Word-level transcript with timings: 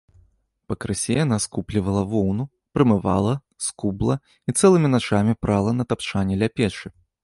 Пакрысе 0.71 1.17
яна 1.17 1.37
скуплівала 1.45 2.03
воўну, 2.15 2.47
прамывала, 2.79 3.33
скубла 3.69 4.15
і 4.47 4.59
цэлымі 4.59 4.95
начамі 4.99 5.41
прала 5.45 5.71
на 5.81 5.93
тапчане 5.93 6.33
ля 6.45 6.57
печы. 6.61 6.87